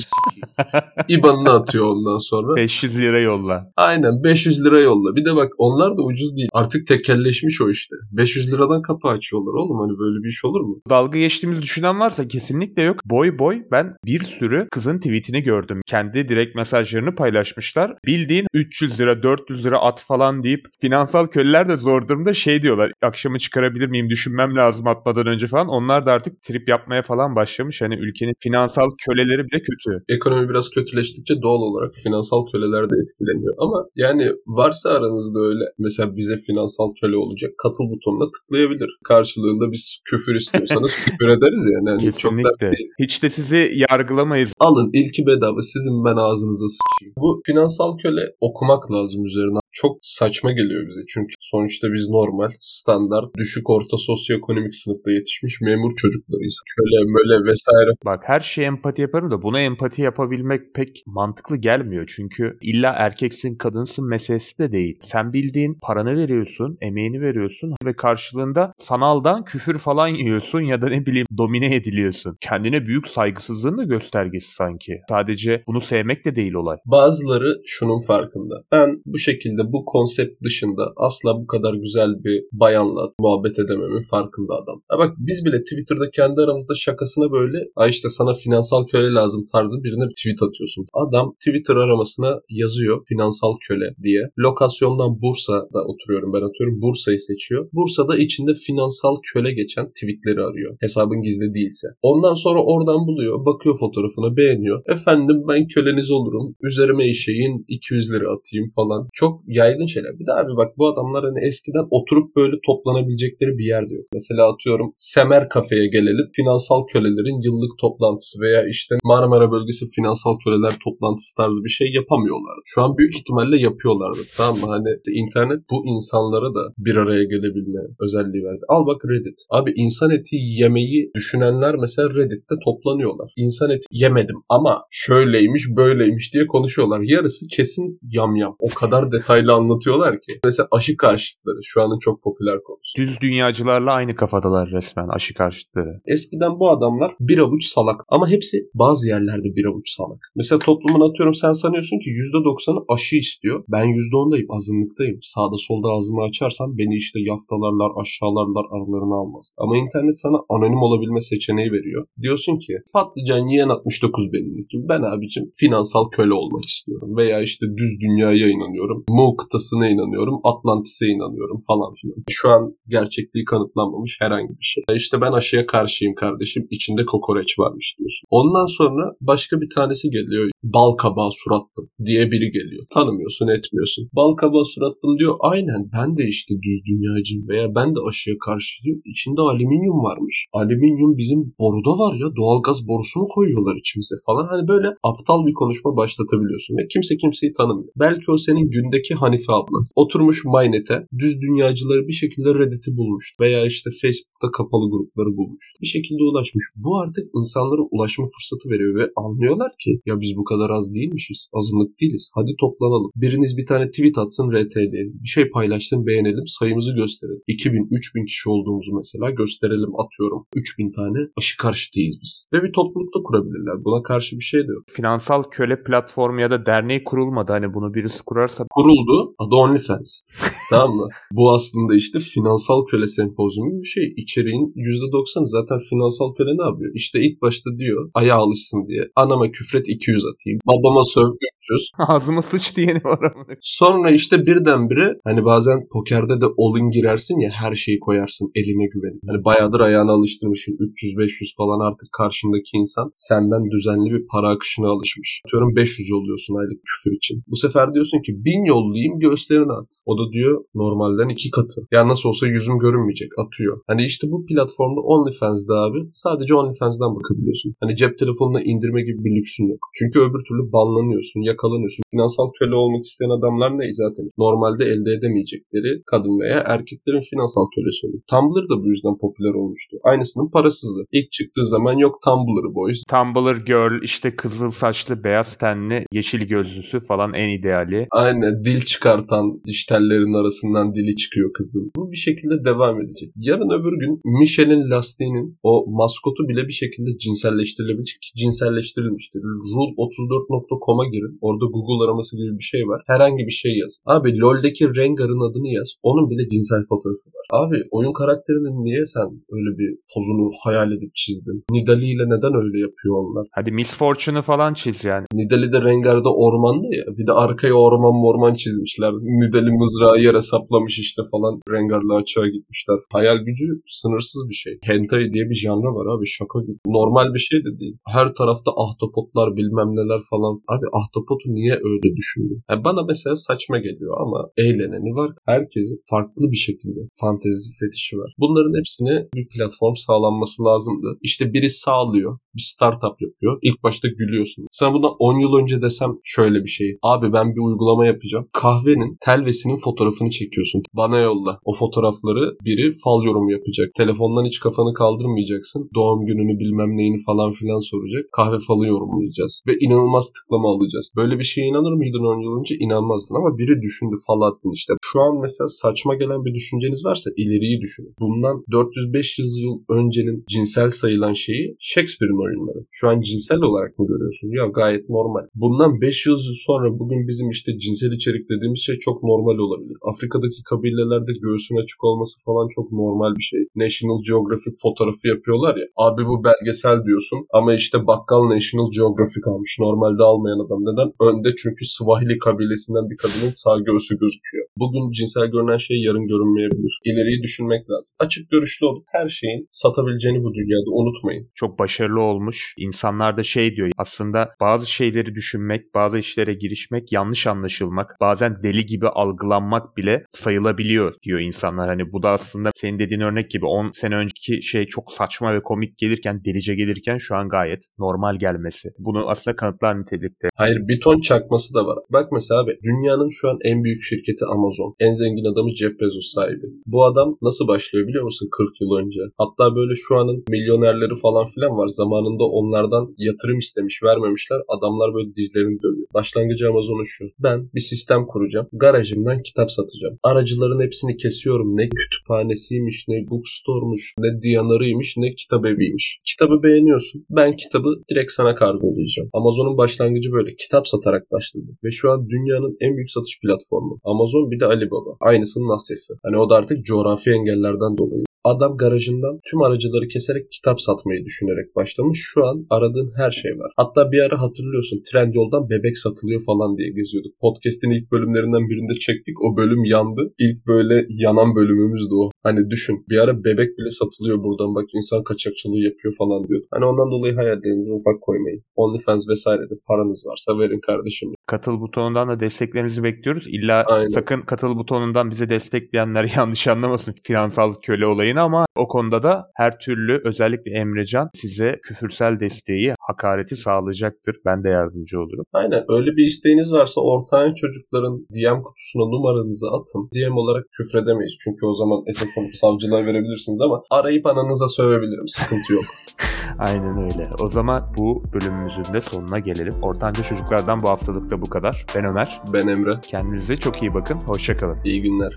İban'ını 1.09 1.51
atıyor 1.51 1.87
ondan 1.87 2.19
sonra. 2.19 2.57
500 2.57 2.99
lira 3.01 3.21
yolla. 3.21 3.73
Aynen 3.77 4.25
500 4.25 4.65
lira 4.65 4.81
yolla. 4.81 5.17
Bir 5.17 5.25
de 5.25 5.37
bak 5.37 5.53
onlar 5.59 5.97
da 5.97 6.03
ucuz 6.03 6.37
değil. 6.37 6.49
Artık 6.53 6.87
tekelleşmiş 6.87 7.61
o 7.61 7.71
işte. 7.71 7.97
500 8.13 8.53
liradan 8.53 8.83
kapı 8.83 9.09
açıyorlar 9.09 9.53
oğlum. 9.53 9.81
Hani 9.81 9.99
böyle 9.99 10.25
bir 10.25 10.29
iş 10.29 10.45
olur 10.45 10.61
mu? 10.61 10.81
Dalga 10.91 11.19
geçtiğimizi 11.19 11.63
düşünen 11.63 12.01
varsa 12.01 12.29
kesinlikle 12.29 12.83
yok. 12.83 13.01
Boy 13.05 13.39
boy 13.39 13.63
ben 13.71 13.97
bir 14.05 14.21
sürü 14.21 14.69
kızın 14.71 14.99
tweetini 14.99 15.43
gördüm. 15.43 15.81
Kendi 15.87 16.29
direkt 16.29 16.57
mesajlarını 16.57 17.15
paylaşmışlar. 17.15 17.95
Bildiğin 18.07 18.47
300 18.53 19.01
lira 19.01 19.23
400 19.23 19.67
lira 19.67 19.79
at 19.79 20.03
falan 20.03 20.43
deyip 20.43 20.67
finansal 20.81 21.27
köleler 21.27 21.69
de 21.69 21.77
zor 21.77 22.09
durumda 22.09 22.35
şey 22.35 22.63
diyorlar. 22.63 22.93
Akşamı 23.03 23.39
çıkarabilir 23.39 23.87
miyim 23.87 24.11
düşünmem 24.11 24.57
lazım 24.57 24.87
atmadan 24.87 25.27
önce 25.27 25.47
falan. 25.47 25.69
Onlar 25.69 26.07
da 26.07 26.13
artık 26.13 26.43
trip 26.43 26.69
yapmaya 26.77 27.03
falan 27.03 27.31
başlamış. 27.37 27.77
Hani 27.85 27.95
ülkenin 28.05 28.35
finansal 28.47 28.89
köleleri 29.05 29.43
bile 29.47 29.59
kötü. 29.69 29.91
Ekonomi 30.17 30.49
biraz 30.51 30.67
kötüleştikçe 30.77 31.35
doğal 31.43 31.63
olarak 31.69 31.93
finansal 32.05 32.43
köleler 32.53 32.83
de 32.91 32.95
etkileniyor. 33.03 33.55
Ama 33.65 33.79
yani 34.05 34.25
varsa 34.47 34.89
aranızda 34.91 35.41
öyle 35.51 35.65
mesela 35.79 36.17
bize 36.17 36.37
finansal 36.47 36.89
köle 37.01 37.17
olacak 37.17 37.51
katıl 37.63 37.85
butonuna 37.93 38.27
tıklayabilir. 38.35 38.91
Karşılığında 39.11 39.67
biz 39.73 39.85
küfür 40.11 40.35
istiyorsanız 40.35 40.93
küfür 41.07 41.29
ederiz 41.37 41.65
yani. 41.75 41.89
yani 41.91 42.01
Kesinlikle. 42.01 42.71
Hiç 43.01 43.23
de 43.23 43.31
sizi 43.31 43.61
yargılamayız. 43.91 44.53
Alın 44.61 44.91
ilki 44.93 45.27
bedava 45.27 45.63
sizin 45.63 46.05
ben 46.05 46.17
ağzınıza 46.17 46.67
sıçayım. 46.77 47.15
Bu 47.19 47.43
finansal 47.47 47.93
köle 48.03 48.25
okumak 48.41 48.93
lazım 48.93 49.25
üzerine 49.27 49.64
çok 49.75 49.99
saçma 50.03 50.53
geliyor 50.53 50.89
bize. 50.89 51.01
Çünkü 51.09 51.35
sonuçta 51.41 51.89
biz 51.95 52.09
normal, 52.11 52.51
standart, 52.61 53.37
düşük 53.37 53.71
orta 53.71 53.97
sosyoekonomik 53.99 54.75
sınıfta 54.75 55.11
yetişmiş 55.11 55.61
memur 55.61 55.93
çocuklarıyız. 55.97 56.63
Köle, 56.77 57.05
möle 57.15 57.51
vesaire. 57.51 57.91
Bak 58.05 58.23
her 58.27 58.41
şeye 58.41 58.67
empati 58.67 59.03
yaparım 59.03 59.31
da 59.31 59.43
buna 59.43 59.61
empati 59.61 60.03
yapabilmek 60.03 60.75
pek 60.75 61.03
mantıklı 61.07 61.57
gelmiyor. 61.57 62.13
Çünkü 62.17 62.59
illa 62.63 62.93
erkeksin, 62.93 63.57
kadınsın 63.57 64.09
meselesi 64.09 64.59
de 64.59 64.73
değil. 64.73 64.99
Sen 65.01 65.33
bildiğin 65.33 65.79
paranı 65.83 66.17
veriyorsun, 66.17 66.79
emeğini 66.81 67.21
veriyorsun 67.21 67.75
ve 67.85 67.97
karşılığında 67.97 68.73
sanaldan 68.77 69.45
küfür 69.45 69.79
falan 69.79 70.09
yiyorsun 70.09 70.61
ya 70.61 70.83
da 70.83 70.89
ne 70.89 71.07
bileyim 71.07 71.27
domine 71.39 71.75
ediliyorsun. 71.75 72.37
Kendine 72.41 72.87
büyük 72.87 73.09
saygısızlığın 73.09 73.79
da 73.79 73.85
göstergesi 73.85 74.55
sanki. 74.55 75.01
Sadece 75.09 75.63
bunu 75.67 75.81
sevmek 75.81 76.25
de 76.25 76.37
değil 76.37 76.55
olay. 76.55 76.77
Bazıları 76.87 77.55
şunun 77.67 78.03
farkında. 78.03 78.55
Ben 78.73 79.03
bu 79.07 79.19
şekilde 79.19 79.64
bu 79.73 79.85
konsept 79.85 80.43
dışında 80.45 80.93
asla 80.97 81.31
bu 81.43 81.47
kadar 81.47 81.75
güzel 81.75 82.11
bir 82.25 82.45
bayanla 82.53 83.13
muhabbet 83.21 83.59
edememin 83.59 84.05
farkında 84.11 84.53
adam. 84.55 84.79
Ya 84.93 84.99
bak 84.99 85.11
biz 85.19 85.45
bile 85.45 85.59
Twitter'da 85.63 86.11
kendi 86.11 86.41
aramızda 86.41 86.75
şakasına 86.75 87.33
böyle 87.33 87.59
ay 87.77 87.91
işte 87.91 88.09
sana 88.09 88.35
finansal 88.35 88.87
köle 88.87 89.11
lazım 89.13 89.47
tarzı 89.53 89.85
birine 89.85 90.05
bir 90.09 90.15
tweet 90.21 90.43
atıyorsun. 90.43 90.85
Adam 91.03 91.27
Twitter 91.45 91.77
aramasına 91.77 92.41
yazıyor 92.49 92.97
finansal 93.09 93.55
köle 93.69 93.89
diye. 94.03 94.23
Lokasyondan 94.39 95.13
Bursa'da 95.23 95.81
oturuyorum 95.91 96.33
ben 96.33 96.43
atıyorum 96.49 96.83
Bursa'yı 96.83 97.21
seçiyor. 97.21 97.69
Bursa'da 97.73 98.17
içinde 98.17 98.55
finansal 98.55 99.17
köle 99.33 99.53
geçen 99.53 99.87
tweetleri 99.89 100.41
arıyor. 100.49 100.77
Hesabın 100.81 101.23
gizli 101.23 101.55
değilse. 101.55 101.87
Ondan 102.03 102.35
sonra 102.35 102.61
oradan 102.65 103.01
buluyor. 103.07 103.47
Bakıyor 103.47 103.79
fotoğrafını 103.79 104.37
beğeniyor. 104.37 104.83
Efendim 104.87 105.39
ben 105.49 105.67
köleniz 105.67 106.11
olurum. 106.11 106.55
Üzerime 106.63 107.05
işeyin 107.09 107.65
200 107.69 108.13
lira 108.13 108.27
atayım 108.35 108.71
falan. 108.77 109.09
Çok 109.13 109.35
yaygın 109.61 109.87
şeyler. 109.95 110.13
Bir 110.19 110.27
daha 110.27 110.41
bir 110.49 110.57
bak 110.63 110.71
bu 110.79 110.85
adamlar 110.93 111.23
hani 111.29 111.41
eskiden 111.49 111.87
oturup 111.99 112.37
böyle 112.37 112.57
toplanabilecekleri 112.67 113.53
bir 113.59 113.67
yer 113.75 113.85
diyor. 113.91 114.05
Mesela 114.19 114.43
atıyorum 114.53 114.89
Semer 114.97 115.49
kafeye 115.49 115.87
gelelim. 115.97 116.27
Finansal 116.39 116.81
kölelerin 116.93 117.39
yıllık 117.47 117.73
toplantısı 117.81 118.35
veya 118.45 118.61
işte 118.75 118.95
Marmara 119.05 119.47
bölgesi 119.55 119.85
finansal 119.97 120.35
köleler 120.45 120.75
toplantısı 120.85 121.37
tarzı 121.37 121.65
bir 121.65 121.75
şey 121.79 121.89
yapamıyorlar. 121.93 122.57
Şu 122.65 122.83
an 122.83 122.99
büyük 122.99 123.15
ihtimalle 123.19 123.57
yapıyorlardı. 123.69 124.23
Tamam 124.37 124.57
mı? 124.61 124.67
Hani 124.75 124.91
internet 125.23 125.61
bu 125.71 125.77
insanlara 125.95 126.51
da 126.59 126.63
bir 126.79 126.97
araya 126.97 127.25
gelebilme 127.25 127.81
özelliği 128.05 128.45
verdi. 128.45 128.65
Al 128.69 128.87
bak 128.87 129.01
Reddit. 129.11 129.39
Abi 129.51 129.73
insan 129.77 130.11
eti 130.11 130.37
yemeyi 130.61 131.11
düşünenler 131.15 131.75
mesela 131.75 132.11
Reddit'te 132.11 132.55
toplanıyorlar. 132.65 133.33
İnsan 133.37 133.71
eti 133.71 133.87
yemedim 133.91 134.37
ama 134.49 134.83
şöyleymiş 134.91 135.65
böyleymiş 135.77 136.35
diye 136.35 136.47
konuşuyorlar. 136.47 137.01
Yarısı 137.05 137.47
kesin 137.49 137.99
yamyam. 138.03 138.57
O 138.59 138.69
kadar 138.81 139.13
detaylı 139.13 139.44
detaylı 139.45 139.53
anlatıyorlar 139.53 140.15
ki. 140.21 140.33
Mesela 140.45 140.69
aşı 140.73 140.97
karşıtları 140.97 141.61
şu 141.63 141.83
anın 141.83 141.99
çok 141.99 142.23
popüler 142.23 142.63
konusu. 142.63 142.93
Düz 142.97 143.21
dünyacılarla 143.21 143.93
aynı 143.93 144.15
kafadalar 144.15 144.71
resmen 144.71 145.09
aşı 145.09 145.35
karşıtları. 145.35 146.01
Eskiden 146.07 146.61
bu 146.61 146.71
adamlar 146.71 147.15
bir 147.21 147.39
avuç 147.39 147.65
salak 147.65 148.01
ama 148.09 148.29
hepsi 148.29 148.57
bazı 148.75 149.09
yerlerde 149.09 149.49
bir 149.57 149.65
avuç 149.65 149.89
salak. 149.91 150.21
Mesela 150.37 150.59
toplumun 150.59 151.11
atıyorum 151.11 151.35
sen 151.35 151.53
sanıyorsun 151.53 151.99
ki 151.99 152.11
%90'ı 152.11 152.85
aşı 152.89 153.17
istiyor. 153.17 153.65
Ben 153.69 153.87
%10'dayım 153.87 154.47
azınlıktayım. 154.57 155.19
Sağda 155.23 155.57
solda 155.59 155.89
ağzımı 155.89 156.23
açarsam 156.23 156.79
beni 156.79 156.97
işte 156.97 157.19
yaftalarlar 157.21 157.91
aşağılarlar 158.01 158.65
aralarına 158.75 159.17
almaz. 159.23 159.47
Ama 159.59 159.79
internet 159.79 160.19
sana 160.25 160.39
anonim 160.49 160.83
olabilme 160.83 161.21
seçeneği 161.21 161.73
veriyor. 161.73 162.07
Diyorsun 162.23 162.59
ki 162.59 162.75
patlıcan 162.93 163.47
yiyen 163.47 163.69
69 163.69 164.33
benim 164.33 164.55
Ben 164.75 165.03
abicim 165.03 165.45
finansal 165.57 166.05
köle 166.11 166.35
olmak 166.35 166.65
istiyorum. 166.65 167.17
Veya 167.17 167.43
işte 167.43 167.67
düz 167.77 168.01
dünyaya 168.01 168.49
inanıyorum. 168.49 169.05
Mu 169.35 169.39
kıtasına 169.39 169.89
inanıyorum, 169.89 170.41
Atlantis'e 170.45 171.07
inanıyorum 171.07 171.59
falan 171.67 171.93
filan. 171.95 172.17
Şu 172.31 172.49
an 172.49 172.77
gerçekliği 172.89 173.45
kanıtlanmamış 173.45 174.17
herhangi 174.21 174.49
bir 174.49 174.69
şey. 174.73 174.85
İşte 174.95 175.21
ben 175.21 175.33
aşıya 175.33 175.67
karşıyım 175.67 176.15
kardeşim, 176.15 176.67
içinde 176.71 177.05
kokoreç 177.05 177.59
varmış 177.59 177.97
diyorsun. 177.99 178.27
Ondan 178.31 178.67
sonra 178.67 179.13
başka 179.21 179.61
bir 179.61 179.71
tanesi 179.75 180.11
geliyor, 180.11 180.51
bal 180.65 180.93
kabağı 181.03 181.33
suratlım 181.43 181.87
diye 182.07 182.25
biri 182.33 182.49
geliyor. 182.59 182.85
Tanımıyorsun, 182.95 183.49
etmiyorsun. 183.57 184.09
Bal 184.19 184.33
kabağı 184.43 184.67
suratlım 184.75 185.19
diyor, 185.19 185.35
aynen 185.41 185.83
ben 185.97 186.17
de 186.17 186.25
işte 186.35 186.55
düz 186.65 186.79
dünyacıyım 186.91 187.49
veya 187.49 187.67
ben 187.79 187.89
de 187.95 187.99
aşıya 188.09 188.37
karşıyım. 188.47 188.99
İçinde 189.13 189.41
alüminyum 189.41 189.99
varmış. 190.09 190.37
Alüminyum 190.53 191.13
bizim 191.21 191.41
boruda 191.61 191.93
var 192.03 192.15
ya, 192.23 192.29
doğalgaz 192.39 192.79
borusu 192.89 193.21
mu 193.21 193.29
koyuyorlar 193.35 193.77
içimize 193.83 194.17
falan. 194.27 194.47
Hani 194.53 194.69
böyle 194.69 194.89
aptal 195.09 195.41
bir 195.47 195.55
konuşma 195.61 195.91
başlatabiliyorsun 195.97 196.77
ve 196.79 196.83
kimse 196.93 197.15
kimseyi 197.17 197.53
tanımıyor. 197.53 197.93
Belki 198.05 198.27
o 198.35 198.37
senin 198.47 198.67
gündeki 198.75 199.15
Hanife 199.15 199.53
abla. 199.53 199.79
Oturmuş 199.95 200.39
Mynet'e 200.55 200.97
düz 201.19 201.41
dünyacıları 201.41 202.03
bir 202.09 202.19
şekilde 202.23 202.51
Reddit'i 202.55 202.91
bulmuş. 202.97 203.25
Veya 203.41 203.67
işte 203.67 203.91
Facebook'ta 204.03 204.49
kapalı 204.59 204.87
grupları 204.93 205.31
bulmuş. 205.37 205.65
Bir 205.83 205.87
şekilde 205.87 206.23
ulaşmış. 206.31 206.65
Bu 206.77 206.91
artık 207.03 207.25
insanlara 207.39 207.83
ulaşma 207.91 208.25
fırsatı 208.35 208.67
veriyor 208.73 208.93
ve 209.01 209.05
anlıyorlar 209.17 209.71
ki 209.83 209.91
ya 210.07 210.15
biz 210.21 210.33
bu 210.37 210.45
kadar 210.45 210.54
az 210.71 210.95
değilmişiz. 210.95 211.49
Azınlık 211.53 212.01
değiliz. 212.01 212.31
Hadi 212.35 212.53
toplanalım. 212.61 213.11
Biriniz 213.17 213.57
bir 213.57 213.67
tane 213.67 213.91
tweet 213.91 214.19
atsın 214.19 214.53
RT'leyelim. 214.53 215.19
Bir 215.23 215.29
şey 215.29 215.51
paylaşsın 215.51 216.07
beğenelim. 216.07 216.47
Sayımızı 216.47 216.95
gösterelim. 216.95 217.43
2000-3000 217.49 218.27
kişi 218.27 218.49
olduğumuzu 218.51 218.93
mesela 218.97 219.31
gösterelim 219.31 219.93
atıyorum. 220.03 220.47
3000 220.55 220.91
tane 220.91 221.19
aşı 221.37 221.57
karşıtıyız 221.57 222.15
biz. 222.23 222.47
Ve 222.53 222.63
bir 222.63 222.73
toplulukta 222.73 223.19
kurabilirler. 223.25 223.85
Buna 223.85 224.03
karşı 224.03 224.37
bir 224.37 224.45
şey 224.45 224.61
de 224.61 224.73
yok. 224.73 224.85
Finansal 224.97 225.43
köle 225.43 225.83
platformu 225.83 226.41
ya 226.41 226.51
da 226.51 226.67
derneği 226.67 227.05
kurulmadı. 227.05 227.53
Hani 227.53 227.75
bunu 227.75 227.95
birisi 227.95 228.25
kurarsa 228.25 228.67
kuruldu. 228.71 229.35
Adı 229.39 229.55
OnlyFans. 229.55 230.23
tamam 230.71 230.97
mı? 230.97 231.09
Bu 231.33 231.53
aslında 231.55 231.95
işte 231.97 232.19
finansal 232.21 232.87
köle 232.87 233.07
sempozyumu 233.07 233.83
bir 233.83 233.87
şey. 233.87 234.15
İçeriğin 234.17 234.73
%90'ı 234.77 235.47
zaten 235.47 235.79
finansal 235.91 236.35
köle 236.35 236.51
ne 236.59 236.65
yapıyor? 236.71 236.93
İşte 236.95 237.21
ilk 237.21 237.43
başta 237.43 237.71
diyor 237.79 238.11
aya 238.15 238.35
alışsın 238.37 238.89
diye. 238.89 239.03
Anama 239.17 239.51
küfret 239.51 239.89
200 239.89 240.25
atayım. 240.45 240.59
Babama 240.67 241.05
söv 241.05 241.29
300. 241.63 241.91
Ağzıma 242.09 242.43
sıç 242.43 242.77
diyeni 242.77 243.05
var 243.05 243.33
ama. 243.35 243.45
Sonra 243.61 244.11
işte 244.11 244.47
birdenbire 244.47 245.07
hani 245.25 245.45
bazen 245.45 245.79
pokerde 245.93 246.41
de 246.41 246.47
all 246.61 246.91
girersin 246.93 247.39
ya 247.41 247.51
her 247.51 247.75
şeyi 247.75 247.99
koyarsın 248.01 248.51
eline 248.55 248.87
güvenip. 248.95 249.23
Hani 249.31 249.45
bayağıdır 249.45 249.81
ayağına 249.81 250.13
alıştırmışsın 250.13 250.73
300-500 250.73 251.57
falan 251.57 251.81
artık 251.89 252.09
karşındaki 252.19 252.73
insan 252.83 253.11
senden 253.15 253.65
düzenli 253.71 254.11
bir 254.15 254.27
para 254.33 254.49
akışına 254.49 254.89
alışmış. 254.89 255.43
Atıyorum 255.47 255.77
500 255.77 256.11
yolluyorsun 256.11 256.55
aylık 256.61 256.81
küfür 256.89 257.17
için. 257.17 257.43
Bu 257.53 257.57
sefer 257.57 257.95
diyorsun 257.95 258.23
ki 258.27 258.33
1000 258.45 258.65
yollayayım 258.65 259.05
gideyim 259.05 259.19
göğüslerine 259.21 259.73
at. 259.73 259.91
O 260.07 260.19
da 260.19 260.33
diyor 260.33 260.65
normalden 260.75 261.29
iki 261.29 261.51
katı. 261.51 261.81
Yani 261.93 262.09
nasıl 262.09 262.29
olsa 262.29 262.47
yüzüm 262.47 262.79
görünmeyecek 262.79 263.31
atıyor. 263.39 263.81
Hani 263.87 264.05
işte 264.05 264.27
bu 264.33 264.47
platformda 264.47 265.01
OnlyFans'da 265.01 265.75
abi 265.87 265.99
sadece 266.13 266.55
OnlyFans'dan 266.55 267.17
bakabiliyorsun. 267.17 267.75
Hani 267.81 267.97
cep 267.97 268.19
telefonuna 268.19 268.63
indirme 268.63 269.03
gibi 269.03 269.25
bir 269.25 269.37
lüksün 269.37 269.67
yok. 269.69 269.83
Çünkü 269.99 270.19
öbür 270.21 270.34
türlü 270.47 270.73
banlanıyorsun, 270.77 271.41
yakalanıyorsun. 271.51 272.03
Finansal 272.11 272.49
köle 272.59 272.75
olmak 272.83 273.05
isteyen 273.05 273.31
adamlar 273.39 273.71
ne 273.79 273.93
zaten? 273.93 274.25
Normalde 274.39 274.85
elde 274.93 275.11
edemeyecekleri 275.19 275.91
kadın 276.13 276.35
veya 276.43 276.59
erkeklerin 276.75 277.25
finansal 277.31 277.67
kölesi 277.75 278.01
oluyor. 278.07 278.23
Tumblr 278.31 278.65
da 278.71 278.75
bu 278.83 278.87
yüzden 278.93 279.17
popüler 279.25 279.55
olmuştu. 279.61 279.97
Aynısının 280.11 280.49
parasızı. 280.57 281.01
İlk 281.13 281.33
çıktığı 281.33 281.67
zaman 281.67 281.97
yok 282.05 282.15
Tumblr 282.25 282.67
boys. 282.75 282.99
Tumblr 283.11 283.59
girl 283.71 284.03
işte 284.03 284.37
kızıl 284.37 284.71
saçlı, 284.71 285.25
beyaz 285.25 285.57
tenli, 285.57 286.07
yeşil 286.13 286.43
gözlüsü 286.55 287.01
falan 287.01 287.35
en 287.35 287.49
ideali. 287.49 288.07
Aynen 288.11 288.65
dil 288.65 288.81
çıkartan 288.81 289.47
diş 289.67 289.85
tellerinin 289.87 290.35
arasından 290.35 290.95
dili 290.95 291.17
çıkıyor 291.17 291.53
kızın. 291.53 291.91
Bu 291.97 292.11
bir 292.13 292.17
şekilde 292.17 292.65
devam 292.65 293.01
edecek. 293.01 293.33
Yarın 293.37 293.71
öbür 293.81 293.95
gün 294.01 294.21
Michelin 294.25 294.91
lastiğinin 294.91 295.59
o 295.63 295.85
maskotu 295.89 296.49
bile 296.49 296.69
bir 296.69 296.73
şekilde 296.73 297.19
cinselleştirilebilecek 297.19 298.23
ki 298.23 298.31
cinselleştirilmiştir. 298.37 299.41
Rule 299.43 299.95
34.com'a 300.33 301.05
girin. 301.15 301.39
Orada 301.47 301.67
Google 301.75 302.05
araması 302.05 302.33
gibi 302.37 302.53
bir 302.59 302.69
şey 302.73 302.83
var. 302.91 303.01
Herhangi 303.07 303.43
bir 303.49 303.57
şey 303.63 303.73
yaz. 303.83 304.03
Abi 304.07 304.29
LoL'deki 304.41 304.85
Rengar'ın 304.99 305.51
adını 305.51 305.69
yaz. 305.79 305.89
Onun 306.03 306.31
bile 306.31 306.49
cinsel 306.49 306.83
fotoğrafı 306.89 307.29
var. 307.37 307.47
Abi 307.61 307.77
oyun 307.91 308.13
karakterinin 308.13 308.85
niye 308.85 309.07
sen 309.15 309.29
öyle 309.57 309.71
bir 309.79 309.91
pozunu 310.15 310.51
hayal 310.65 310.93
edip 310.93 311.13
çizdin? 311.15 311.65
Nidali 311.71 312.07
ile 312.15 312.25
neden 312.35 312.55
öyle 312.63 312.79
yapıyor 312.87 313.15
onlar? 313.23 313.47
Hadi 313.53 313.71
Miss 313.73 313.99
Fortune'u 313.99 314.43
falan 314.43 314.75
çiz 314.75 315.05
yani. 315.05 315.27
Nidali 315.33 315.73
de 315.73 315.79
Rengar'da 315.89 316.31
ormanda 316.35 316.89
ya. 316.99 317.05
Bir 317.19 317.27
de 317.27 317.33
arkaya 317.33 317.75
orman 317.75 318.15
morman 318.25 318.55
çizmişler. 318.55 319.13
Nidali 319.41 319.71
mızrağı 319.83 320.19
yere 320.27 320.41
saplamış 320.41 320.99
işte 320.99 321.23
falan. 321.33 321.55
Rengar'la 321.71 322.15
açığa 322.21 322.47
gitmişler. 322.49 322.99
Hayal 323.13 323.39
gücü 323.39 323.67
sınırsız 323.87 324.49
bir 324.51 324.55
şey. 324.55 324.75
Hentai 324.83 325.33
diye 325.33 325.45
bir 325.51 325.55
janra 325.55 325.91
var 325.99 326.07
abi 326.17 326.27
şaka 326.27 326.61
gibi. 326.61 326.79
Normal 326.87 327.35
bir 327.35 327.39
şey 327.39 327.59
de 327.67 327.79
değil. 327.81 327.97
Her 328.17 328.29
tarafta 328.39 328.71
ahtapotlar 328.85 329.57
bilmem 329.57 329.91
neler 330.05 330.23
falan. 330.31 330.55
Abi 330.75 330.87
ahtapotu 331.01 331.47
niye 331.57 331.75
öyle 331.91 332.17
düşündün? 332.17 332.63
Yani 332.71 332.85
bana 332.85 333.03
mesela 333.03 333.37
saçma 333.37 333.79
geliyor 333.79 334.15
ama 334.25 334.39
eğleneni 334.57 335.15
var. 335.21 335.31
Herkesin 335.47 335.99
farklı 336.11 336.51
bir 336.53 336.57
şekilde 336.57 337.01
fantezi 337.21 337.71
fetişi 337.81 338.17
var. 338.19 338.31
Bunların 338.39 338.79
hepsine 338.79 339.15
bir 339.35 339.47
platform 339.49 339.95
sağlanması 340.07 340.65
lazımdı. 340.65 341.19
İşte 341.23 341.53
biri 341.53 341.71
sağlıyor. 341.71 342.39
Bir 342.57 342.67
startup 342.73 343.17
yapıyor. 343.27 343.59
İlk 343.63 343.83
başta 343.83 344.09
gülüyorsun. 344.09 344.67
Sana 344.71 344.95
bundan 344.95 345.15
10 345.19 345.39
yıl 345.39 345.53
önce 345.55 345.83
desem 345.83 346.11
şöyle 346.25 346.65
bir 346.65 346.75
şey. 346.79 346.99
Abi 347.03 347.33
ben 347.33 347.55
bir 347.55 347.61
uygulama 347.61 348.07
yapacağım. 348.07 348.49
Kahvenin 348.53 349.17
telvesinin 349.21 349.77
fotoğrafını 349.77 350.31
çekiyorsun. 350.31 350.83
Bana 350.93 351.19
yolla. 351.19 351.59
O 351.65 351.75
fotoğrafları 351.75 352.57
biri 352.65 352.97
fal 353.05 353.25
yorumu 353.25 353.53
yapacak. 353.53 353.89
Telefondan 353.97 354.45
hiç 354.45 354.61
kafanı 354.61 354.95
kaldırmayacaksın. 354.95 355.91
Doğum 355.95 356.27
gününü 356.27 356.59
bilmem 356.59 356.97
neyini 356.97 357.23
falan 357.27 357.53
filan 357.53 357.81
soracak. 357.91 358.25
Kahve 358.33 358.59
falı 358.69 358.87
yorumlayacağız. 358.87 359.63
Ve 359.67 359.73
inanılmaz 359.95 360.33
tıklama 360.33 360.69
alacağız. 360.75 361.13
Böyle 361.17 361.39
bir 361.39 361.49
şeye 361.53 361.67
inanır 361.67 361.93
mıydın 361.93 362.25
10 362.33 362.41
yıl 362.45 362.53
önce? 362.61 362.75
İnanmazdın 362.85 363.35
ama 363.35 363.59
biri 363.59 363.83
düşündü 363.83 364.17
fal 364.27 364.41
attın 364.49 364.73
işte. 364.79 364.93
Şu 365.11 365.21
an 365.21 365.41
mesela 365.41 365.69
saçma 365.69 366.15
gelen 366.15 366.45
bir 366.45 366.55
düşünceniz 366.55 367.05
varsa 367.09 367.31
ileriyi 367.37 367.81
düşünün. 367.81 368.15
Bundan 368.21 368.57
400-500 368.73 369.63
yıl 369.65 369.75
öncenin 369.99 370.45
cinsel 370.49 370.91
sayılan 370.91 371.33
şeyi 371.33 371.77
Shakespeare'in 371.79 372.45
oyunları. 372.47 372.81
Şu 372.91 373.09
an 373.09 373.21
cinsel 373.21 373.61
olarak 373.69 373.99
mı 373.99 374.07
görüyorsun? 374.07 374.49
Ya 374.59 374.65
gayet 374.79 375.09
normal. 375.09 375.45
Bundan 375.55 376.01
500 376.01 376.47
yıl 376.47 376.55
sonra 376.69 376.99
bugün 377.01 377.29
bizim 377.29 377.51
işte 377.51 377.79
cinsel 377.79 378.13
içerik 378.13 378.45
dediğimiz 378.51 378.81
şey 378.87 378.97
çok 378.99 379.23
normal 379.23 379.59
olabilir. 379.65 379.97
Afrika'daki 380.11 380.61
kabilelerde 380.71 381.33
göğsün 381.45 381.77
açık 381.83 382.05
olması 382.05 382.35
falan 382.47 382.67
çok 382.77 382.93
normal 382.93 383.33
bir 383.39 383.47
şey. 383.51 383.61
National 383.85 384.19
Geographic 384.29 384.75
fotoğrafı 384.83 385.25
yapıyorlar 385.35 385.75
ya. 385.77 385.87
Abi 386.07 386.23
bu 386.31 386.37
belgesel 386.49 386.99
diyorsun 387.07 387.41
ama 387.59 387.75
işte 387.75 388.07
bakkal 388.07 388.43
National 388.55 388.89
Geographic 388.97 389.45
almış. 389.53 389.77
Normalde 389.85 390.23
almayan 390.23 390.65
adam 390.65 390.81
neden? 390.89 391.09
Önde 391.29 391.49
çünkü 391.63 391.83
Swahili 391.97 392.39
kabilesinden 392.39 393.11
bir 393.11 393.17
kadının 393.23 393.53
sağ 393.63 393.75
göğsü 393.89 394.13
gözüküyor. 394.23 394.65
Bugün 394.83 395.11
cinsel 395.19 395.47
görünen 395.47 395.77
şey 395.77 396.03
yarın 396.07 396.27
görünmeyebilir. 396.33 396.95
İleriyi 397.05 397.43
düşünmek 397.43 397.91
lazım. 397.91 398.15
Açık 398.19 398.51
görüşlü 398.51 398.87
olup 398.87 399.05
her 399.13 399.29
şeyin 399.29 399.61
satabileceğini 399.71 400.43
bu 400.45 400.55
dünyada 400.55 400.91
unutmayın. 401.01 401.51
Çok 401.55 401.79
başarılı 401.79 402.21
olmuş. 402.21 402.75
İnsanlar 402.79 403.37
da 403.37 403.43
şey 403.43 403.77
diyor 403.77 403.91
aslında 403.99 404.49
bazı 404.61 404.91
şeyleri 404.91 405.35
düşünmek, 405.35 405.95
bazı 405.95 406.19
işlere 406.19 406.55
girişmek, 406.55 407.13
yanlış 407.13 407.47
anlaşılmak, 407.47 408.17
bazen 408.21 408.63
deli 408.63 408.87
gibi 408.87 409.09
algılanmak 409.09 409.97
bile 409.97 410.25
sayılabiliyor 410.31 411.15
diyor 411.23 411.41
insanlar. 411.41 411.89
Hani 411.89 412.13
bu 412.13 412.23
da 412.23 412.31
aslında 412.31 412.71
senin 412.75 412.99
dediğin 412.99 413.21
örnek 413.21 413.51
gibi 413.51 413.67
10 413.67 413.91
sene 413.95 414.17
önceki 414.17 414.63
şey 414.63 414.87
çok 414.87 415.13
saçma 415.13 415.55
ve 415.55 415.63
komik 415.63 415.99
gelirken, 415.99 416.45
delice 416.45 416.75
gelirken 416.75 417.19
şu 417.19 417.37
an 417.37 417.49
gayet 417.49 417.87
normal 417.99 418.37
gelmesi. 418.37 418.91
Bunu 418.99 419.29
aslında 419.29 419.57
kanıtlar 419.75 420.01
nitelikte. 420.01 420.49
Hayır 420.55 420.79
bir 420.89 421.01
ton 421.01 421.21
çakması 421.21 421.75
da 421.75 421.87
var. 421.87 421.99
Bak 422.13 422.33
mesela 422.33 422.61
abi 422.61 422.79
dünyanın 422.83 423.29
şu 423.29 423.49
an 423.49 423.59
en 423.65 423.85
büyük 423.85 424.03
şirketi 424.03 424.45
Amazon. 424.45 424.95
En 425.01 425.13
zengin 425.13 425.45
adamı 425.45 425.75
Jeff 425.75 426.01
Bezos 426.01 426.29
sahibi. 426.35 426.67
Bu 426.87 427.05
adam 427.05 427.37
nasıl 427.43 427.69
başlıyor 427.69 428.09
biliyor 428.09 428.25
musun 428.25 428.49
40 428.53 428.81
yıl 428.81 428.91
önce? 429.01 429.21
Hatta 429.39 429.77
böyle 429.77 429.95
şu 429.95 430.17
anın 430.17 430.45
milyonerleri 430.49 431.17
falan 431.23 431.47
filan 431.47 431.77
var. 431.77 431.89
Zamanında 431.89 432.45
onlardan 432.45 433.15
yatırım 433.19 433.59
istemiş 433.59 434.03
vermemişler. 434.03 434.61
Adamlar 434.69 435.15
böyle 435.15 435.37
dizlerini 435.37 435.83
dövüyor. 435.83 436.09
Başlangıcı 436.15 436.69
Amazon'un 436.69 437.05
şu. 437.05 437.25
Ben 437.39 437.71
bir 437.75 437.81
sistem 437.81 438.27
kuracağım. 438.27 438.67
Garajımdan 438.73 439.43
kitap 439.43 439.73
satacağım. 439.73 440.19
Aracıların 440.23 440.81
hepsini 440.87 441.17
kesiyorum. 441.17 441.77
Ne 441.77 441.89
kütüphanesiymiş, 441.89 443.05
ne 443.09 443.31
bookstore'muş, 443.31 444.15
ne 444.19 444.43
diyanarıymış, 444.43 445.17
ne 445.17 445.35
kitap 445.35 445.67
eviymiş. 445.67 446.21
Kitabı 446.25 446.63
beğeniyorsun. 446.63 447.27
Ben 447.31 447.57
kitabı 447.57 447.91
direkt 448.11 448.33
sana 448.33 448.55
kargolayacağım. 448.55 449.29
Amazon'un 449.65 449.79
başlangıcı 449.79 450.33
böyle. 450.33 450.55
Kitap 450.57 450.89
satarak 450.89 451.33
başladı. 451.33 451.67
Ve 451.85 451.91
şu 451.91 452.11
an 452.11 452.29
dünyanın 452.29 452.77
en 452.81 452.97
büyük 452.97 453.11
satış 453.11 453.41
platformu. 453.41 453.99
Amazon 454.05 454.51
bir 454.51 454.61
de 454.61 454.67
Alibaba. 454.67 455.17
Aynısının 455.21 455.75
Asya'sı. 455.77 456.15
Hani 456.23 456.39
o 456.39 456.51
da 456.51 456.55
artık 456.55 456.85
coğrafi 456.85 457.31
engellerden 457.31 457.99
dolayı. 457.99 458.25
Adam 458.45 458.77
garajından 458.77 459.41
tüm 459.51 459.63
aracıları 459.63 460.09
keserek 460.09 460.53
kitap 460.53 460.81
satmayı 460.81 461.25
düşünerek 461.25 461.77
başlamış. 461.77 462.19
Şu 462.33 462.45
an 462.49 462.67
aradığın 462.71 463.13
her 463.17 463.31
şey 463.31 463.53
var. 463.59 463.71
Hatta 463.77 464.13
bir 464.13 464.21
ara 464.27 464.37
hatırlıyorsun 464.43 465.03
Trendyol'dan 465.09 465.71
bebek 465.71 465.99
satılıyor 465.99 466.41
falan 466.47 466.77
diye 466.79 466.91
geziyorduk. 466.99 467.33
Podcast'in 467.41 467.91
ilk 467.91 468.13
bölümlerinden 468.13 468.69
birinde 468.71 468.95
çektik. 469.07 469.37
O 469.47 469.57
bölüm 469.57 469.85
yandı. 469.85 470.23
İlk 470.39 470.67
böyle 470.67 471.07
yanan 471.09 471.55
bölümümüzdü 471.55 472.15
o. 472.15 472.31
Hani 472.43 472.71
düşün 472.71 472.97
bir 473.11 473.19
ara 473.19 473.45
bebek 473.45 473.79
bile 473.79 473.91
satılıyor 473.91 474.39
buradan 474.45 474.75
bak 474.75 474.85
insan 474.95 475.23
kaçakçılığı 475.25 475.83
yapıyor 475.89 476.15
falan 476.19 476.49
diyordu. 476.49 476.67
Hani 476.71 476.85
ondan 476.85 477.11
dolayı 477.11 477.35
hayallerinize 477.35 477.93
ufak 477.93 478.23
koymayın. 478.23 478.63
OnlyFans 478.77 479.29
vesairede 479.29 479.75
paranız 479.89 480.25
varsa 480.29 480.59
verin 480.59 480.81
kardeşim. 480.81 481.29
Katıl 481.47 481.81
butonundan 481.81 482.29
da 482.29 482.41
desteklerinizi 482.41 483.03
bekliyoruz. 483.03 483.45
İlla 483.49 483.85
Aynen. 483.87 484.07
sakın 484.07 484.41
katıl 484.41 484.77
butonundan 484.77 485.31
bizi 485.31 485.49
destekleyenler 485.51 486.33
yanlış 486.37 486.69
anlamasın 486.69 487.15
finansal 487.23 487.73
köle 487.83 488.07
olayını 488.35 488.41
ama 488.43 488.67
o 488.77 488.89
konuda 488.89 489.23
da 489.23 489.51
her 489.55 489.79
türlü 489.79 490.21
özellikle 490.25 490.71
Emrecan 490.71 491.29
size 491.35 491.79
küfürsel 491.83 492.41
desteği, 492.41 492.95
hakareti 493.01 493.57
sağlayacaktır. 493.57 494.37
Ben 494.45 494.65
de 494.65 494.69
yardımcı 494.69 495.21
olurum. 495.21 495.45
Aynen 495.53 495.85
öyle 495.89 496.11
bir 496.17 496.25
isteğiniz 496.25 496.73
varsa 496.73 497.01
ortağın 497.01 497.55
çocukların 497.55 498.27
DM 498.35 498.63
kutusuna 498.63 499.05
numaranızı 499.05 499.67
atın. 499.67 500.09
DM 500.15 500.37
olarak 500.37 500.65
küfredemeyiz 500.77 501.37
çünkü 501.41 501.67
o 501.67 501.75
zaman 501.75 502.03
esas 502.07 502.39
alıp 502.39 502.55
savcılığa 502.63 503.07
verebilirsiniz 503.07 503.61
ama 503.61 503.83
arayıp 503.91 504.27
ananıza 504.27 504.69
sövebilirim 504.69 505.29
sıkıntı 505.29 505.73
yok. 505.73 505.85
Aynen 506.59 506.97
öyle. 507.03 507.25
O 507.43 507.47
zaman 507.47 507.93
bu 507.99 508.23
bölümümüzün 508.33 508.95
de 508.95 508.99
sonuna 508.99 509.39
gelelim. 509.39 509.83
Ortanca 509.83 510.23
çocuklardan 510.23 510.81
bu 510.83 510.89
haftalık 510.89 511.31
da 511.31 511.41
bu 511.43 511.51
kadar. 511.51 511.87
Ben 511.95 512.05
Ömer. 512.05 512.41
Ben 512.53 512.69
Emre. 512.69 513.01
Kendinize 513.03 513.57
çok 513.57 513.83
iyi 513.83 513.95
bakın. 513.95 514.19
Hoşçakalın. 514.29 514.79
İyi 514.85 515.03
günler. 515.03 515.33